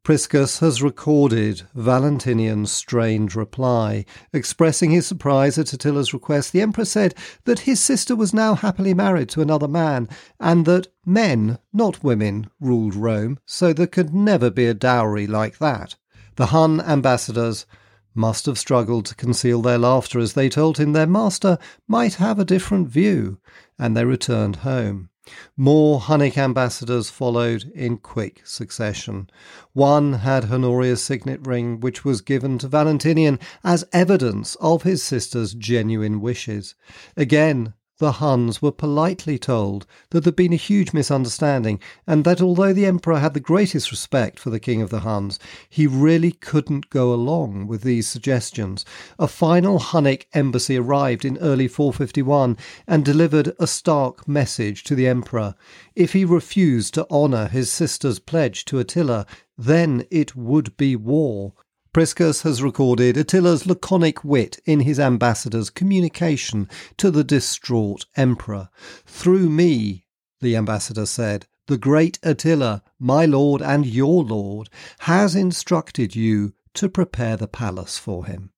Priscus 0.06 0.60
has 0.60 0.84
recorded 0.84 1.64
Valentinian's 1.74 2.72
strange 2.72 3.34
reply. 3.34 4.06
Expressing 4.32 4.92
his 4.92 5.08
surprise 5.08 5.58
at 5.58 5.74
Attila's 5.74 6.14
request, 6.14 6.54
the 6.54 6.62
emperor 6.62 6.86
said 6.86 7.16
that 7.46 7.62
his 7.62 7.80
sister 7.80 8.16
was 8.16 8.32
now 8.32 8.54
happily 8.54 8.94
married 8.94 9.30
to 9.30 9.42
another 9.42 9.68
man, 9.68 10.08
and 10.40 10.68
that 10.68 10.90
men, 11.08 11.58
not 11.74 12.04
women, 12.04 12.52
ruled 12.62 12.94
Rome, 12.94 13.40
so 13.48 13.74
there 13.74 13.88
could 13.88 14.14
never 14.14 14.52
be 14.52 14.68
a 14.68 14.76
dowry 14.76 15.26
like 15.26 15.58
that. 15.58 15.96
The 16.36 16.48
Hun 16.48 16.82
ambassadors 16.82 17.66
must 18.14 18.46
have 18.46 18.60
struggled 18.60 19.08
to 19.08 19.16
conceal 19.16 19.64
their 19.64 19.80
laughter 19.80 20.20
as 20.20 20.34
they 20.34 20.50
told 20.50 20.78
him 20.78 20.94
their 20.94 21.08
master 21.08 21.58
might 21.88 22.14
have 22.14 22.38
a 22.38 22.46
different 22.46 22.90
view, 22.90 23.40
and 23.80 23.98
they 23.98 24.06
returned 24.06 24.58
home. 24.58 25.10
More 25.58 26.01
Hunnic 26.01 26.38
ambassadors 26.38 27.10
followed 27.10 27.72
in 27.74 27.98
quick 27.98 28.41
succession. 28.46 29.29
One 29.74 30.13
had 30.13 30.51
Honoria's 30.51 31.01
signet 31.01 31.48
ring, 31.48 31.79
which 31.79 32.05
was 32.05 32.22
given 32.22 32.58
to 32.60 32.67
Valentinian 32.67 33.39
as 33.63 33.86
evidence 33.91 34.55
of 34.62 34.84
his 34.84 35.01
sister's 35.01 35.53
genuine 35.53 36.22
wishes. 36.22 36.75
Again, 37.17 37.74
the 37.98 38.14
Huns 38.14 38.62
were 38.62 38.72
politely 38.74 39.38
told 39.40 39.86
that 40.10 40.25
there'd 40.25 40.36
been 40.36 40.52
a 40.52 40.58
huge 40.58 40.92
misunderstanding, 40.92 41.80
and 42.06 42.25
that 42.25 42.42
although 42.42 42.74
the 42.74 42.86
emperor 42.86 43.20
had 43.20 43.34
the 43.34 43.40
greatest 43.40 43.90
respect 43.90 44.38
for 44.38 44.50
the 44.50 44.60
king 44.60 44.82
of 44.82 44.90
the 44.90 45.00
Huns, 45.00 45.40
he 45.70 45.88
really 45.88 46.32
couldn't 46.32 46.90
go 46.90 47.14
along 47.14 47.68
with 47.68 47.84
these 47.84 48.08
suggestions. 48.08 48.84
A 49.18 49.28
final 49.30 49.80
Hunnic 49.80 50.25
embassy 50.34 50.78
arrived 50.78 51.24
in 51.24 51.38
early 51.38 51.70
451 51.70 52.58
and 52.86 53.06
delivered 53.06 53.54
a 53.60 53.68
stark 53.68 54.28
message 54.28 54.84
to 54.84 54.96
the 54.96 55.08
emperor. 55.08 55.56
If 55.96 56.12
he 56.12 56.25
refused 56.25 56.94
to 56.96 57.10
honour 57.10 57.48
his 57.48 57.72
sister's 57.72 58.20
pledge 58.20 58.66
to 58.66 58.80
Attila, 58.80 59.25
then 59.58 60.06
it 60.12 60.36
would 60.36 60.75
be 60.75 60.98
war. 60.98 61.54
Priscus 61.96 62.42
has 62.42 62.62
recorded 62.62 63.16
Attila's 63.16 63.66
laconic 63.66 64.22
wit 64.25 64.60
in 64.66 64.82
his 64.82 65.00
ambassador's 65.00 65.70
communication 65.70 66.68
to 66.98 67.10
the 67.10 67.24
distraught 67.24 68.06
emperor. 68.18 68.68
Through 69.06 69.50
me, 69.50 70.06
the 70.42 70.58
ambassador 70.58 71.06
said, 71.06 71.48
the 71.68 71.78
great 71.78 72.20
Attila, 72.22 72.84
my 73.00 73.25
lord 73.25 73.62
and 73.62 73.86
your 73.86 74.25
lord, 74.25 74.68
has 75.00 75.36
instructed 75.36 76.18
you 76.18 76.54
to 76.74 76.90
prepare 76.90 77.38
the 77.38 77.48
palace 77.48 77.98
for 77.98 78.25
him. 78.25 78.52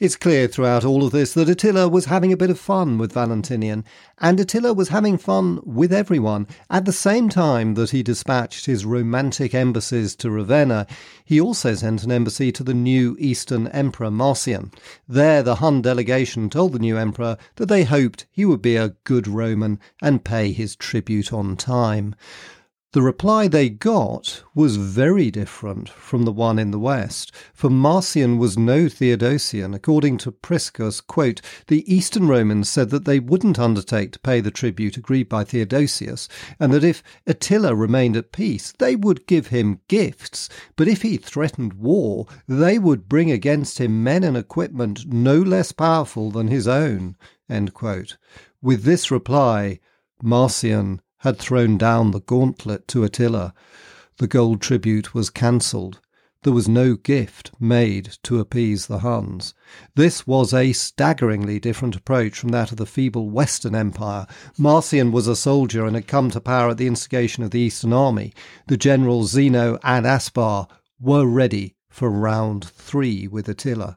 It's 0.00 0.16
clear 0.16 0.48
throughout 0.48 0.84
all 0.84 1.04
of 1.04 1.12
this 1.12 1.34
that 1.34 1.48
Attila 1.48 1.88
was 1.88 2.06
having 2.06 2.32
a 2.32 2.36
bit 2.36 2.50
of 2.50 2.58
fun 2.58 2.98
with 2.98 3.12
Valentinian, 3.12 3.84
and 4.18 4.40
Attila 4.40 4.72
was 4.72 4.88
having 4.88 5.16
fun 5.16 5.60
with 5.64 5.92
everyone. 5.92 6.48
At 6.68 6.84
the 6.84 6.92
same 6.92 7.28
time 7.28 7.74
that 7.74 7.90
he 7.90 8.02
dispatched 8.02 8.66
his 8.66 8.84
romantic 8.84 9.54
embassies 9.54 10.16
to 10.16 10.32
Ravenna, 10.32 10.88
he 11.24 11.40
also 11.40 11.76
sent 11.76 12.02
an 12.02 12.10
embassy 12.10 12.50
to 12.50 12.64
the 12.64 12.74
new 12.74 13.14
Eastern 13.20 13.68
Emperor 13.68 14.10
Marcian. 14.10 14.72
There, 15.08 15.44
the 15.44 15.54
Hun 15.56 15.80
delegation 15.80 16.50
told 16.50 16.72
the 16.72 16.80
new 16.80 16.98
emperor 16.98 17.36
that 17.54 17.66
they 17.66 17.84
hoped 17.84 18.26
he 18.32 18.44
would 18.44 18.62
be 18.62 18.74
a 18.74 18.96
good 19.04 19.28
Roman 19.28 19.78
and 20.02 20.24
pay 20.24 20.50
his 20.50 20.74
tribute 20.74 21.32
on 21.32 21.56
time. 21.56 22.16
The 22.94 23.02
reply 23.02 23.48
they 23.48 23.70
got 23.70 24.44
was 24.54 24.76
very 24.76 25.28
different 25.28 25.88
from 25.88 26.24
the 26.24 26.30
one 26.30 26.60
in 26.60 26.70
the 26.70 26.78
West, 26.78 27.32
for 27.52 27.68
Marcian 27.68 28.38
was 28.38 28.56
no 28.56 28.88
Theodosian. 28.88 29.74
According 29.74 30.18
to 30.18 30.30
Priscus, 30.30 31.00
quote, 31.00 31.40
the 31.66 31.82
Eastern 31.92 32.28
Romans 32.28 32.68
said 32.68 32.90
that 32.90 33.04
they 33.04 33.18
wouldn't 33.18 33.58
undertake 33.58 34.12
to 34.12 34.20
pay 34.20 34.40
the 34.40 34.52
tribute 34.52 34.96
agreed 34.96 35.28
by 35.28 35.42
Theodosius, 35.42 36.28
and 36.60 36.72
that 36.72 36.84
if 36.84 37.02
Attila 37.26 37.74
remained 37.74 38.16
at 38.16 38.30
peace, 38.30 38.72
they 38.78 38.94
would 38.94 39.26
give 39.26 39.48
him 39.48 39.80
gifts, 39.88 40.48
but 40.76 40.86
if 40.86 41.02
he 41.02 41.16
threatened 41.16 41.72
war, 41.72 42.28
they 42.46 42.78
would 42.78 43.08
bring 43.08 43.28
against 43.28 43.80
him 43.80 44.04
men 44.04 44.22
and 44.22 44.36
equipment 44.36 45.12
no 45.12 45.42
less 45.42 45.72
powerful 45.72 46.30
than 46.30 46.46
his 46.46 46.68
own. 46.68 47.16
With 48.62 48.84
this 48.84 49.10
reply, 49.10 49.80
Marcian 50.22 51.00
had 51.24 51.38
thrown 51.38 51.78
down 51.78 52.10
the 52.10 52.20
gauntlet 52.20 52.86
to 52.86 53.02
Attila. 53.02 53.54
The 54.18 54.26
gold 54.26 54.60
tribute 54.60 55.14
was 55.14 55.30
cancelled. 55.30 55.98
There 56.42 56.52
was 56.52 56.68
no 56.68 56.96
gift 56.96 57.50
made 57.58 58.18
to 58.24 58.40
appease 58.40 58.88
the 58.88 58.98
Huns. 58.98 59.54
This 59.94 60.26
was 60.26 60.52
a 60.52 60.74
staggeringly 60.74 61.58
different 61.58 61.96
approach 61.96 62.38
from 62.38 62.50
that 62.50 62.72
of 62.72 62.76
the 62.76 62.84
feeble 62.84 63.30
Western 63.30 63.74
Empire. 63.74 64.26
Marcian 64.58 65.12
was 65.12 65.26
a 65.26 65.34
soldier 65.34 65.86
and 65.86 65.96
had 65.96 66.06
come 66.06 66.30
to 66.30 66.42
power 66.42 66.68
at 66.68 66.76
the 66.76 66.86
instigation 66.86 67.42
of 67.42 67.52
the 67.52 67.60
Eastern 67.60 67.94
Army. 67.94 68.34
The 68.66 68.76
generals 68.76 69.30
Zeno 69.30 69.78
and 69.82 70.06
Aspar 70.06 70.68
were 71.00 71.24
ready 71.24 71.74
for 71.88 72.10
round 72.10 72.66
three 72.66 73.26
with 73.26 73.48
Attila. 73.48 73.96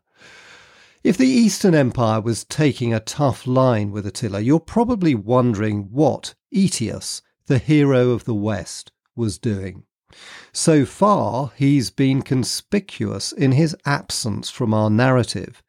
If 1.03 1.17
the 1.17 1.27
Eastern 1.27 1.75
Empire 1.75 2.21
was 2.21 2.45
taking 2.45 2.93
a 2.93 3.01
tough 3.01 3.45
line 3.45 3.91
with 3.91 4.07
Attila, 4.07 4.39
you're 4.39 4.61
probably 4.61 5.13
wondering 5.13 5.89
what 5.91 6.33
Aetius, 6.51 7.21
the 7.47 7.57
hero 7.57 8.11
of 8.11 8.25
the 8.25 8.35
West, 8.35 8.91
was 9.15 9.37
doing. 9.37 9.83
So 10.53 10.85
far, 10.85 11.51
he's 11.55 11.89
been 11.89 12.21
conspicuous 12.21 13.31
in 13.31 13.51
his 13.51 13.75
absence 13.85 14.49
from 14.49 14.73
our 14.73 14.89
narrative. 14.89 15.61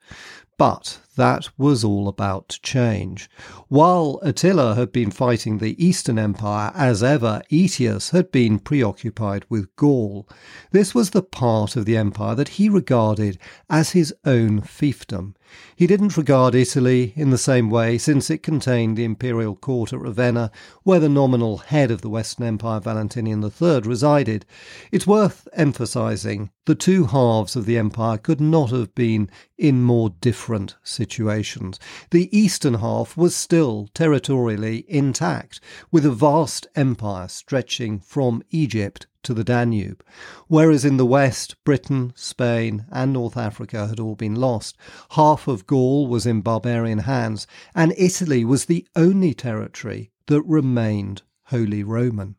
But 0.57 1.01
that 1.19 1.49
was 1.59 1.85
all 1.85 2.09
about 2.09 2.49
to 2.49 2.61
change. 2.63 3.29
While 3.67 4.21
Attila 4.23 4.77
had 4.77 4.93
been 4.93 5.11
fighting 5.11 5.59
the 5.59 5.77
Eastern 5.85 6.19
Empire 6.19 6.73
as 6.75 7.03
ever, 7.03 7.43
Aetius 7.51 8.11
had 8.11 8.33
been 8.33 8.61
preoccupied 8.61 9.45
with 9.51 9.75
Gaul. 9.77 10.29
This 10.71 10.95
was 10.95 11.11
the 11.11 11.23
part 11.23 11.77
of 11.77 11.85
the 11.85 11.97
empire 11.97 12.37
that 12.37 12.51
he 12.51 12.69
regarded 12.69 13.37
as 13.69 13.91
his 13.91 14.15
own 14.25 14.63
fiefdom. 14.63 15.35
He 15.75 15.87
didn't 15.87 16.17
regard 16.17 16.55
Italy 16.55 17.13
in 17.17 17.31
the 17.31 17.39
same 17.39 17.69
way, 17.69 17.99
since 17.99 18.31
it 18.31 18.43
contained 18.43 18.97
the 18.97 19.05
imperial 19.05 19.57
court 19.57 19.93
at 19.93 20.01
Ravenna, 20.01 20.51
where 20.83 21.01
the 21.01 21.09
nominal 21.09 21.59
head 21.59 21.91
of 21.91 22.01
the 22.01 22.11
Western 22.11 22.47
Empire, 22.47 22.81
Valentinian 22.81 23.43
III, 23.43 23.81
resided. 23.81 24.47
It's 24.93 25.07
worth 25.07 25.49
emphasizing 25.55 26.51
the 26.69 26.75
two 26.75 27.07
halves 27.07 27.57
of 27.57 27.65
the 27.65 27.79
empire 27.79 28.19
could 28.19 28.43
not 28.43 28.71
have 28.71 28.95
been 28.95 29.31
in 29.59 29.83
more 29.83 30.11
different 30.21 30.77
situations. 30.85 31.79
The 32.11 32.35
eastern 32.37 32.75
half 32.75 33.17
was 33.17 33.35
still 33.35 33.89
territorially 33.93 34.85
intact, 34.89 35.61
with 35.91 36.07
a 36.07 36.13
vast 36.13 36.69
empire 36.77 37.29
stretching 37.29 37.99
from 37.99 38.43
Egypt 38.51 39.09
to 39.25 39.35
the 39.35 39.45
Danube, 39.45 40.03
whereas 40.47 40.85
in 40.85 40.97
the 40.97 41.05
west, 41.05 41.57
Britain, 41.65 42.13
Spain, 42.15 42.87
and 42.91 43.13
North 43.13 43.37
Africa 43.37 43.89
had 43.89 43.99
all 44.01 44.15
been 44.15 44.37
lost. 44.37 44.77
Half 45.11 45.49
of 45.49 45.67
Gaul 45.67 46.07
was 46.07 46.25
in 46.25 46.41
barbarian 46.41 47.01
hands, 47.01 47.47
and 47.75 47.93
Italy 47.99 48.45
was 48.45 48.65
the 48.65 48.87
only 48.95 49.35
territory 49.35 50.13
that 50.29 50.43
remained 50.43 51.23
wholly 51.47 51.83
Roman. 51.83 52.37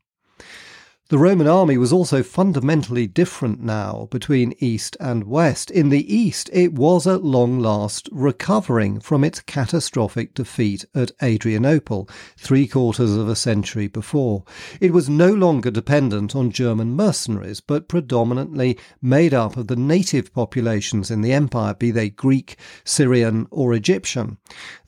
The 1.10 1.18
Roman 1.18 1.48
army 1.48 1.75
was 1.75 1.92
also 1.92 2.22
fundamentally 2.22 3.08
different 3.08 3.60
now 3.60 4.08
between 4.12 4.54
East 4.60 4.96
and 5.00 5.24
West. 5.24 5.72
In 5.72 5.89
the 5.89 6.16
East, 6.16 6.51
it 6.54 6.74
was 6.74 7.08
at 7.08 7.24
long 7.24 7.60
last 7.60 8.08
recovering 8.12 9.00
from 9.00 9.24
its 9.24 9.39
catastrophic 9.39 10.36
defeat 10.36 10.86
at 10.94 11.12
Adrianople, 11.24 12.08
three 12.38 12.68
quarters 12.68 13.16
of 13.16 13.28
a 13.28 13.36
century 13.36 13.88
before. 13.88 14.44
It 14.80 14.94
was 14.94 15.10
no 15.10 15.34
longer 15.34 15.72
dependent 15.72 16.36
on 16.36 16.51
German 16.51 16.96
mercenaries, 16.96 17.60
but 17.60 17.88
predominantly 17.88 18.78
made 19.01 19.34
up 19.34 19.58
of 19.58 19.66
the 19.66 19.75
native 19.75 20.32
populations 20.32 21.10
in 21.10 21.22
the 21.22 21.34
empire, 21.34 21.74
be 21.74 21.89
they 21.89 22.12
Greek, 22.12 22.56
Syrian, 22.84 23.48
or 23.50 23.74
Egyptian. 23.74 24.38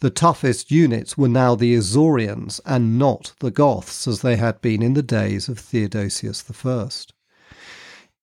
The 0.01 0.12
toughest 0.12 0.70
units 0.70 1.18
were 1.18 1.28
now 1.28 1.56
the 1.56 1.74
Isaurians 1.74 2.62
and 2.63 3.00
not 3.00 3.34
the 3.40 3.50
Goths, 3.50 4.08
as 4.08 4.22
they 4.22 4.36
had 4.36 4.62
been 4.62 4.84
in 4.84 4.94
the 4.94 5.01
days 5.01 5.50
of 5.50 5.58
Theodosius 5.58 6.11
Theodosius 6.12 6.44
I. 6.65 6.89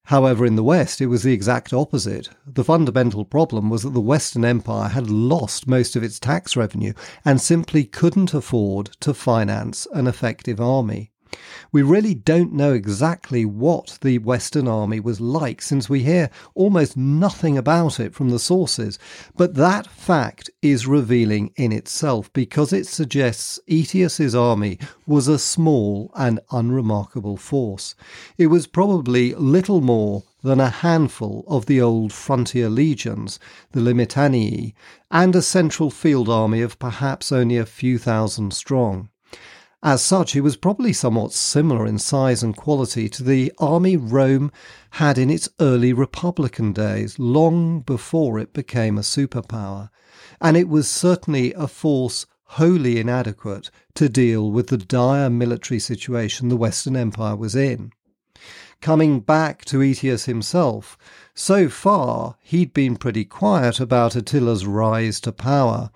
However, 0.04 0.45
in 0.45 0.57
the 0.57 0.62
West, 0.62 1.00
it 1.00 1.07
was 1.07 1.23
the 1.23 1.33
exact 1.33 1.73
opposite. 1.73 2.28
The 2.47 2.64
fundamental 2.64 3.25
problem 3.25 3.71
was 3.71 3.83
that 3.83 3.95
the 3.95 4.00
Western 4.00 4.45
Empire 4.45 4.88
had 4.88 5.11
lost 5.11 5.66
most 5.66 5.97
of 5.97 6.02
its 6.02 6.18
tax 6.18 6.57
revenue 6.57 6.92
and 7.25 7.40
simply 7.40 7.85
couldn't 7.85 8.35
afford 8.35 8.90
to 9.00 9.12
finance 9.12 9.87
an 9.92 10.07
effective 10.07 10.61
army. 10.61 11.12
We 11.73 11.83
really 11.83 12.14
don't 12.14 12.52
know 12.52 12.73
exactly 12.73 13.45
what 13.45 13.99
the 14.00 14.19
Western 14.19 14.69
Army 14.69 15.00
was 15.00 15.21
like 15.21 15.62
since 15.62 15.88
we 15.88 16.02
hear 16.02 16.31
almost 16.55 16.97
nothing 16.97 17.57
about 17.57 18.00
it 18.00 18.14
from 18.14 18.31
the 18.31 18.38
sources, 18.38 18.99
but 19.37 19.55
that 19.55 19.87
fact 19.87 20.50
is 20.62 20.87
revealing 20.87 21.52
in 21.57 21.73
itself 21.73 22.33
because 22.33 22.73
it 22.73 22.87
suggests 22.87 23.61
Aetius's 23.69 24.35
army 24.35 24.78
was 25.07 25.28
a 25.28 25.38
small 25.38 26.11
and 26.14 26.40
unremarkable 26.50 27.37
force. 27.37 27.95
It 28.37 28.49
was 28.49 28.67
probably 28.67 29.35
little 29.35 29.81
more 29.81 30.25
than 30.43 30.61
a 30.61 30.71
handful 30.71 31.45
of 31.49 31.67
the 31.67 31.81
old 31.81 32.12
frontier 32.12 32.69
legions, 32.69 33.40
the 33.73 33.81
Limitanei, 33.81 34.73
and 35.11 35.35
a 35.35 35.43
central 35.43 35.90
field 35.90 36.28
army 36.28 36.61
of 36.61 36.78
perhaps 36.78 37.33
only 37.33 37.57
a 37.57 37.67
few 37.67 37.99
thousand 37.99 38.52
strong. 38.52 39.09
As 39.82 40.02
such, 40.02 40.35
it 40.35 40.40
was 40.40 40.56
probably 40.56 40.92
somewhat 40.92 41.32
similar 41.32 41.87
in 41.87 42.00
size 42.00 42.42
and 42.42 42.56
quality 42.56 43.08
to 43.11 43.23
the 43.23 43.52
army 43.58 43.97
Rome 43.97 44.50
had 44.90 45.18
in 45.18 45.30
its 45.30 45.49
early 45.61 45.92
Republican 45.92 46.73
days, 46.73 47.16
long 47.18 47.80
before 47.80 48.40
it 48.40 48.52
became 48.52 48.99
a 48.99 49.02
superpower, 49.02 49.90
and 50.40 50.56
it 50.56 50.68
was 50.68 50.90
certainly 50.90 51.54
a 51.54 51.68
force 51.68 52.26
wholly 52.42 52.99
inadequate 52.99 53.70
to 53.94 54.08
deal 54.08 54.50
with 54.50 54.66
the 54.66 54.78
dire 54.78 55.30
military 55.30 55.78
situation 55.78 56.49
the 56.49 56.56
Western 56.56 56.97
Empire 56.97 57.37
was 57.37 57.54
in. 57.54 57.92
Coming 58.80 59.20
back 59.20 59.64
to 59.66 59.82
Aetius 59.82 60.26
himself, 60.26 60.97
so 61.35 61.68
far, 61.68 62.37
he'd 62.42 62.75
been 62.75 62.97
pretty 62.97 63.25
quiet 63.25 63.78
about 63.78 64.16
Attila's 64.16 64.66
rise 64.66 65.20
to 65.20 65.30
power, 65.30 65.90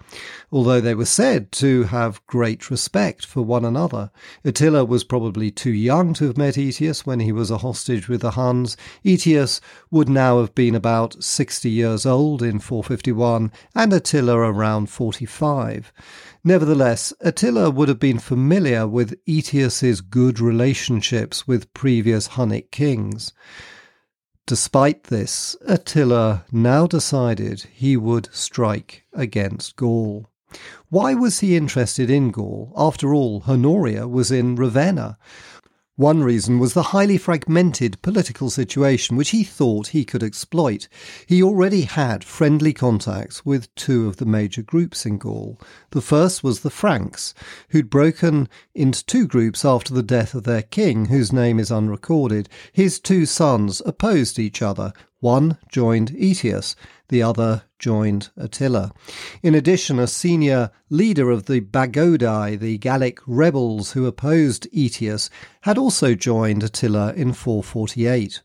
although 0.52 0.80
they 0.80 0.94
were 0.94 1.04
said 1.04 1.50
to 1.52 1.84
have 1.84 2.24
great 2.28 2.70
respect 2.70 3.26
for 3.26 3.42
one 3.42 3.64
another. 3.64 4.10
Attila 4.44 4.84
was 4.84 5.02
probably 5.02 5.50
too 5.50 5.72
young 5.72 6.14
to 6.14 6.26
have 6.26 6.36
met 6.36 6.56
Aetius 6.56 7.04
when 7.04 7.18
he 7.18 7.32
was 7.32 7.50
a 7.50 7.58
hostage 7.58 8.08
with 8.08 8.20
the 8.20 8.32
Huns. 8.32 8.76
Aetius 9.04 9.60
would 9.90 10.08
now 10.08 10.40
have 10.40 10.54
been 10.54 10.76
about 10.76 11.22
60 11.22 11.68
years 11.68 12.06
old 12.06 12.40
in 12.40 12.60
451, 12.60 13.50
and 13.74 13.92
Attila 13.92 14.36
around 14.36 14.90
45. 14.90 15.92
Nevertheless, 16.44 17.12
Attila 17.20 17.70
would 17.70 17.88
have 17.88 18.00
been 18.00 18.18
familiar 18.18 18.86
with 18.86 19.14
Aetius's 19.26 20.00
good 20.00 20.40
relationships 20.40 21.46
with 21.46 21.72
previous 21.72 22.28
Hunnic 22.30 22.72
kings. 22.72 23.32
Despite 24.44 25.04
this, 25.04 25.54
Attila 25.66 26.44
now 26.50 26.88
decided 26.88 27.66
he 27.72 27.96
would 27.96 28.28
strike 28.32 29.04
against 29.12 29.76
Gaul. 29.76 30.28
Why 30.88 31.14
was 31.14 31.40
he 31.40 31.56
interested 31.56 32.10
in 32.10 32.32
Gaul? 32.32 32.72
After 32.76 33.14
all, 33.14 33.44
Honoria 33.48 34.08
was 34.08 34.32
in 34.32 34.56
Ravenna. 34.56 35.18
One 36.02 36.24
reason 36.24 36.58
was 36.58 36.74
the 36.74 36.90
highly 36.90 37.16
fragmented 37.16 38.02
political 38.02 38.50
situation 38.50 39.16
which 39.16 39.30
he 39.30 39.44
thought 39.44 39.94
he 39.94 40.04
could 40.04 40.24
exploit. 40.24 40.88
He 41.26 41.40
already 41.40 41.82
had 41.82 42.24
friendly 42.24 42.72
contacts 42.72 43.46
with 43.46 43.72
two 43.76 44.08
of 44.08 44.16
the 44.16 44.26
major 44.26 44.62
groups 44.62 45.06
in 45.06 45.18
Gaul. 45.18 45.60
The 45.90 46.00
first 46.02 46.42
was 46.42 46.62
the 46.62 46.70
Franks, 46.70 47.34
who'd 47.68 47.88
broken 47.88 48.48
into 48.74 49.06
two 49.06 49.28
groups 49.28 49.64
after 49.64 49.94
the 49.94 50.02
death 50.02 50.34
of 50.34 50.42
their 50.42 50.62
king, 50.62 51.04
whose 51.04 51.32
name 51.32 51.60
is 51.60 51.70
unrecorded. 51.70 52.48
His 52.72 52.98
two 52.98 53.24
sons 53.24 53.80
opposed 53.86 54.40
each 54.40 54.60
other. 54.60 54.92
One 55.22 55.56
joined 55.68 56.16
Aetius, 56.18 56.74
the 57.08 57.22
other 57.22 57.62
joined 57.78 58.30
Attila. 58.36 58.90
In 59.40 59.54
addition, 59.54 60.00
a 60.00 60.08
senior 60.08 60.72
leader 60.90 61.30
of 61.30 61.46
the 61.46 61.60
Bagaudae, 61.60 62.58
the 62.58 62.76
Gallic 62.78 63.20
rebels 63.24 63.92
who 63.92 64.04
opposed 64.06 64.66
Aetius, 64.72 65.30
had 65.60 65.78
also 65.78 66.16
joined 66.16 66.64
Attila 66.64 67.12
in 67.12 67.34
448. 67.34 68.40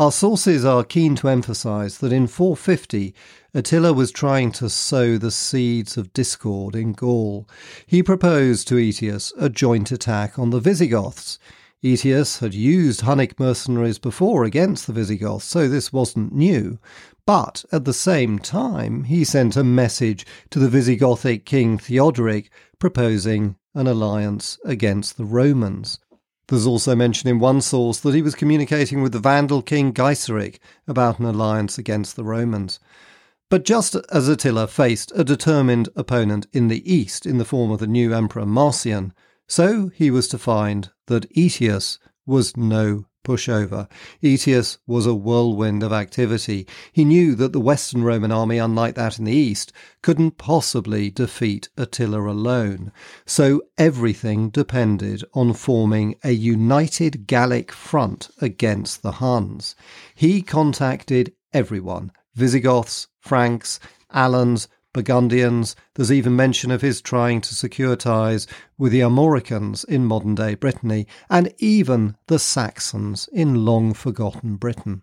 Our 0.00 0.10
sources 0.10 0.64
are 0.64 0.82
keen 0.82 1.14
to 1.14 1.28
emphasize 1.28 1.98
that 1.98 2.12
in 2.12 2.26
450, 2.26 3.14
Attila 3.54 3.92
was 3.92 4.10
trying 4.10 4.50
to 4.52 4.68
sow 4.68 5.16
the 5.16 5.30
seeds 5.30 5.96
of 5.96 6.12
discord 6.12 6.74
in 6.74 6.92
Gaul. 6.92 7.48
He 7.86 8.02
proposed 8.02 8.66
to 8.66 8.78
Aetius 8.78 9.32
a 9.38 9.48
joint 9.48 9.92
attack 9.92 10.40
on 10.40 10.50
the 10.50 10.58
Visigoths. 10.58 11.38
Aetius 11.82 12.40
had 12.40 12.52
used 12.52 13.00
Hunnic 13.00 13.40
mercenaries 13.40 13.98
before 13.98 14.44
against 14.44 14.86
the 14.86 14.92
Visigoths, 14.92 15.46
so 15.46 15.66
this 15.66 15.92
wasn't 15.92 16.34
new. 16.34 16.78
But 17.24 17.64
at 17.72 17.86
the 17.86 17.94
same 17.94 18.38
time, 18.38 19.04
he 19.04 19.24
sent 19.24 19.56
a 19.56 19.64
message 19.64 20.26
to 20.50 20.58
the 20.58 20.68
Visigothic 20.68 21.46
king 21.46 21.78
Theodoric 21.78 22.50
proposing 22.78 23.56
an 23.74 23.86
alliance 23.86 24.58
against 24.64 25.16
the 25.16 25.24
Romans. 25.24 25.98
There's 26.48 26.66
also 26.66 26.94
mention 26.94 27.30
in 27.30 27.38
one 27.38 27.62
source 27.62 28.00
that 28.00 28.14
he 28.14 28.20
was 28.20 28.34
communicating 28.34 29.02
with 29.02 29.12
the 29.12 29.18
Vandal 29.18 29.62
king 29.62 29.94
Gaiseric 29.94 30.58
about 30.86 31.18
an 31.18 31.24
alliance 31.24 31.78
against 31.78 32.14
the 32.14 32.24
Romans. 32.24 32.78
But 33.48 33.64
just 33.64 33.96
as 34.12 34.28
Attila 34.28 34.66
faced 34.66 35.12
a 35.14 35.24
determined 35.24 35.88
opponent 35.96 36.46
in 36.52 36.68
the 36.68 36.92
east 36.92 37.24
in 37.24 37.38
the 37.38 37.44
form 37.44 37.70
of 37.70 37.78
the 37.78 37.86
new 37.86 38.12
emperor 38.12 38.44
Marcian, 38.44 39.14
so 39.50 39.88
he 39.88 40.12
was 40.12 40.28
to 40.28 40.38
find 40.38 40.90
that 41.08 41.26
Aetius 41.36 41.98
was 42.24 42.56
no 42.56 43.06
pushover. 43.24 43.88
Aetius 44.22 44.78
was 44.86 45.06
a 45.06 45.14
whirlwind 45.14 45.82
of 45.82 45.92
activity. 45.92 46.68
He 46.92 47.04
knew 47.04 47.34
that 47.34 47.52
the 47.52 47.58
Western 47.58 48.04
Roman 48.04 48.30
army, 48.30 48.58
unlike 48.58 48.94
that 48.94 49.18
in 49.18 49.24
the 49.24 49.32
East, 49.32 49.72
couldn't 50.02 50.38
possibly 50.38 51.10
defeat 51.10 51.68
Attila 51.76 52.30
alone. 52.30 52.92
So 53.26 53.62
everything 53.76 54.50
depended 54.50 55.24
on 55.34 55.52
forming 55.54 56.14
a 56.22 56.30
united 56.30 57.26
Gallic 57.26 57.72
front 57.72 58.30
against 58.40 59.02
the 59.02 59.12
Huns. 59.12 59.74
He 60.14 60.42
contacted 60.42 61.32
everyone 61.52 62.12
Visigoths, 62.36 63.08
Franks, 63.18 63.80
Alans, 64.12 64.68
Burgundians. 64.92 65.76
There's 65.94 66.10
even 66.10 66.34
mention 66.34 66.72
of 66.72 66.82
his 66.82 67.00
trying 67.00 67.40
to 67.42 67.54
secure 67.54 67.94
ties 67.94 68.48
with 68.76 68.90
the 68.90 69.02
Armoricans 69.02 69.84
in 69.84 70.04
modern 70.04 70.34
day 70.34 70.56
Brittany, 70.56 71.06
and 71.28 71.54
even 71.58 72.16
the 72.26 72.40
Saxons 72.40 73.28
in 73.32 73.64
long 73.64 73.94
forgotten 73.94 74.56
Britain. 74.56 75.02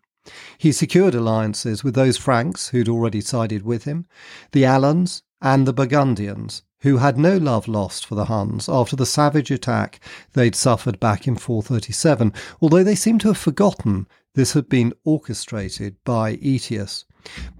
He 0.57 0.73
secured 0.73 1.15
alliances 1.15 1.85
with 1.85 1.95
those 1.95 2.17
Franks 2.17 2.69
who'd 2.69 2.89
already 2.89 3.21
sided 3.21 3.63
with 3.63 3.85
him, 3.85 4.07
the 4.51 4.65
Alans, 4.65 5.23
and 5.41 5.65
the 5.65 5.71
Burgundians, 5.71 6.63
who 6.81 6.97
had 6.97 7.17
no 7.17 7.37
love 7.37 7.69
lost 7.69 8.05
for 8.05 8.15
the 8.15 8.25
Huns 8.25 8.67
after 8.67 8.97
the 8.97 9.05
savage 9.05 9.51
attack 9.51 10.01
they'd 10.33 10.53
suffered 10.53 10.99
back 10.99 11.27
in 11.27 11.37
437, 11.37 12.33
although 12.61 12.83
they 12.83 12.95
seem 12.95 13.19
to 13.19 13.29
have 13.29 13.37
forgotten 13.37 14.05
this 14.35 14.51
had 14.51 14.67
been 14.67 14.91
orchestrated 15.05 15.95
by 16.03 16.37
Aetius. 16.41 17.05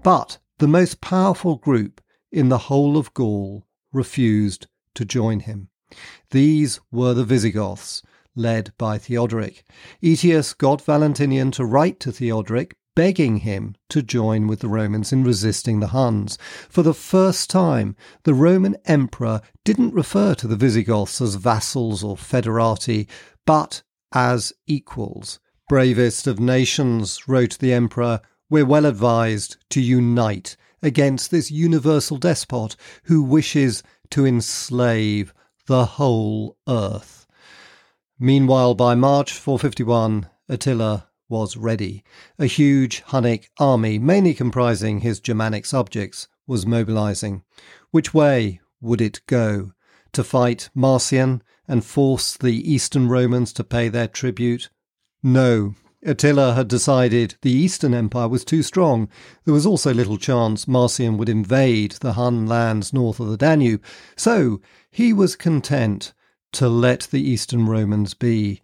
But 0.02 0.36
the 0.58 0.68
most 0.68 1.00
powerful 1.00 1.56
group 1.56 2.02
in 2.30 2.48
the 2.48 2.58
whole 2.58 2.96
of 2.96 3.14
Gaul 3.14 3.66
refused 3.92 4.66
to 4.94 5.04
join 5.04 5.40
him. 5.40 5.68
These 6.30 6.80
were 6.90 7.14
the 7.14 7.24
Visigoths, 7.24 8.02
led 8.34 8.72
by 8.78 8.98
Theodoric. 8.98 9.64
Aetius 10.02 10.54
got 10.54 10.82
Valentinian 10.82 11.50
to 11.52 11.64
write 11.64 11.98
to 12.00 12.12
Theodoric, 12.12 12.76
begging 12.94 13.38
him 13.38 13.76
to 13.88 14.02
join 14.02 14.46
with 14.46 14.60
the 14.60 14.68
Romans 14.68 15.12
in 15.12 15.24
resisting 15.24 15.80
the 15.80 15.88
Huns. 15.88 16.36
For 16.68 16.82
the 16.82 16.94
first 16.94 17.48
time, 17.48 17.96
the 18.24 18.34
Roman 18.34 18.76
emperor 18.84 19.40
didn't 19.64 19.94
refer 19.94 20.34
to 20.34 20.48
the 20.48 20.56
Visigoths 20.56 21.20
as 21.20 21.36
vassals 21.36 22.02
or 22.02 22.16
foederati, 22.16 23.08
but 23.46 23.82
as 24.12 24.52
equals. 24.66 25.38
Bravest 25.68 26.26
of 26.26 26.40
nations, 26.40 27.28
wrote 27.28 27.58
the 27.58 27.72
emperor, 27.72 28.20
we're 28.50 28.66
well 28.66 28.86
advised 28.86 29.56
to 29.70 29.80
unite 29.80 30.56
against 30.82 31.30
this 31.30 31.50
universal 31.50 32.16
despot 32.16 32.76
who 33.04 33.22
wishes 33.22 33.82
to 34.10 34.26
enslave 34.26 35.34
the 35.66 35.84
whole 35.84 36.56
earth. 36.68 37.26
Meanwhile, 38.18 38.74
by 38.74 38.94
March 38.94 39.32
451, 39.32 40.28
Attila 40.48 41.08
was 41.28 41.56
ready. 41.56 42.02
A 42.38 42.46
huge 42.46 43.02
Hunnic 43.04 43.48
army, 43.58 43.98
mainly 43.98 44.34
comprising 44.34 45.00
his 45.00 45.20
Germanic 45.20 45.66
subjects, 45.66 46.26
was 46.46 46.66
mobilizing. 46.66 47.44
Which 47.90 48.14
way 48.14 48.60
would 48.80 49.00
it 49.00 49.20
go? 49.26 49.72
To 50.12 50.24
fight 50.24 50.70
Marcian 50.74 51.42
and 51.68 51.84
force 51.84 52.36
the 52.36 52.72
Eastern 52.72 53.08
Romans 53.08 53.52
to 53.52 53.64
pay 53.64 53.88
their 53.88 54.08
tribute? 54.08 54.70
No. 55.22 55.74
Attila 56.04 56.54
had 56.54 56.68
decided 56.68 57.34
the 57.42 57.50
Eastern 57.50 57.92
Empire 57.92 58.28
was 58.28 58.44
too 58.44 58.62
strong. 58.62 59.08
There 59.44 59.54
was 59.54 59.66
also 59.66 59.92
little 59.92 60.16
chance 60.16 60.68
Marcian 60.68 61.18
would 61.18 61.28
invade 61.28 61.92
the 61.92 62.12
Hun 62.12 62.46
lands 62.46 62.92
north 62.92 63.18
of 63.18 63.28
the 63.28 63.36
Danube, 63.36 63.82
so 64.16 64.60
he 64.90 65.12
was 65.12 65.34
content 65.34 66.12
to 66.52 66.68
let 66.68 67.08
the 67.10 67.20
Eastern 67.20 67.66
Romans 67.66 68.14
be. 68.14 68.62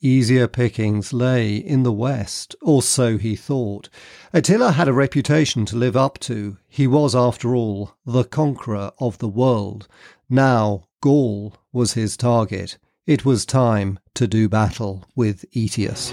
Easier 0.00 0.48
pickings 0.48 1.12
lay 1.12 1.56
in 1.56 1.82
the 1.82 1.92
west, 1.92 2.56
or 2.62 2.82
so 2.82 3.18
he 3.18 3.36
thought. 3.36 3.88
Attila 4.32 4.72
had 4.72 4.88
a 4.88 4.92
reputation 4.92 5.64
to 5.66 5.76
live 5.76 5.96
up 5.96 6.18
to. 6.20 6.56
He 6.68 6.86
was, 6.86 7.14
after 7.14 7.54
all, 7.54 7.92
the 8.04 8.24
conqueror 8.24 8.92
of 8.98 9.18
the 9.18 9.28
world. 9.28 9.86
Now 10.28 10.88
Gaul 11.02 11.54
was 11.70 11.92
his 11.92 12.16
target. 12.16 12.78
It 13.06 13.24
was 13.24 13.44
time 13.44 13.98
to 14.14 14.26
do 14.26 14.48
battle 14.48 15.04
with 15.14 15.44
Aetius. 15.54 16.12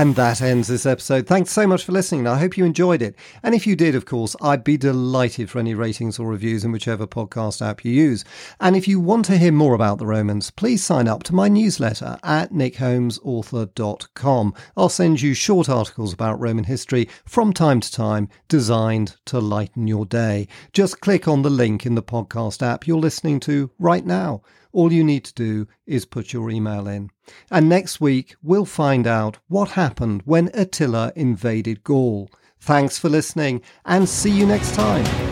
And 0.00 0.16
that 0.16 0.40
ends 0.40 0.66
this 0.66 0.86
episode. 0.86 1.26
Thanks 1.26 1.52
so 1.52 1.66
much 1.66 1.84
for 1.84 1.92
listening. 1.92 2.26
I 2.26 2.38
hope 2.38 2.56
you 2.56 2.64
enjoyed 2.64 3.02
it. 3.02 3.14
And 3.42 3.54
if 3.54 3.66
you 3.66 3.76
did, 3.76 3.94
of 3.94 4.06
course, 4.06 4.34
I'd 4.40 4.64
be 4.64 4.78
delighted 4.78 5.50
for 5.50 5.58
any 5.58 5.74
ratings 5.74 6.18
or 6.18 6.26
reviews 6.26 6.64
in 6.64 6.72
whichever 6.72 7.06
podcast 7.06 7.60
app 7.60 7.84
you 7.84 7.92
use. 7.92 8.24
And 8.60 8.76
if 8.76 8.88
you 8.88 8.98
want 8.98 9.26
to 9.26 9.36
hear 9.36 9.52
more 9.52 9.74
about 9.74 9.98
the 9.98 10.06
Romans, 10.06 10.50
please 10.50 10.82
sign 10.82 11.06
up 11.06 11.22
to 11.24 11.34
my 11.34 11.48
newsletter 11.48 12.18
at 12.22 12.50
nickholmesauthor.com. 12.50 14.54
I'll 14.74 14.88
send 14.88 15.20
you 15.20 15.34
short 15.34 15.68
articles 15.68 16.14
about 16.14 16.40
Roman 16.40 16.64
history 16.64 17.06
from 17.26 17.52
time 17.52 17.80
to 17.80 17.92
time 17.92 18.30
designed 18.48 19.16
to 19.26 19.38
lighten 19.38 19.86
your 19.86 20.06
day. 20.06 20.48
Just 20.72 21.02
click 21.02 21.28
on 21.28 21.42
the 21.42 21.50
link 21.50 21.84
in 21.84 21.94
the 21.94 22.02
podcast 22.02 22.66
app 22.66 22.86
you're 22.86 22.96
listening 22.96 23.38
to 23.40 23.70
right 23.78 24.06
now. 24.06 24.40
All 24.72 24.92
you 24.92 25.04
need 25.04 25.24
to 25.24 25.34
do 25.34 25.66
is 25.86 26.04
put 26.04 26.32
your 26.32 26.50
email 26.50 26.86
in. 26.86 27.10
And 27.50 27.68
next 27.68 28.00
week, 28.00 28.36
we'll 28.42 28.64
find 28.64 29.06
out 29.06 29.38
what 29.48 29.70
happened 29.70 30.22
when 30.24 30.50
Attila 30.54 31.12
invaded 31.16 31.84
Gaul. 31.84 32.30
Thanks 32.60 32.98
for 32.98 33.08
listening 33.08 33.62
and 33.84 34.08
see 34.08 34.30
you 34.30 34.46
next 34.46 34.74
time. 34.74 35.29